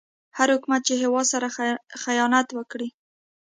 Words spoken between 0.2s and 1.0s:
هر حکومت چې